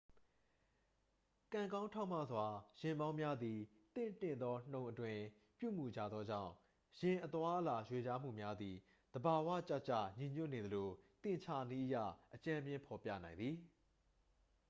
[1.53, 2.45] ကံကောင်းထောက်မစွာ
[2.79, 3.59] ယာဉ်မောင်းများသည်
[3.95, 5.21] သင့်တင့်သော နှုန်းအတွင်း
[5.59, 6.51] ပြုမူကြသောကြောင့်
[6.99, 8.75] ယာဉ်အသွားအလာ ရွေလျားမှုများသည်
[9.13, 10.87] သဘာဝကျကျညီညွတ်နေသလို
[11.23, 11.95] သင်္ချာနည်းအရ
[12.35, 13.55] အကြမ်းဖျင်းဖော်ပြနိုင်သည်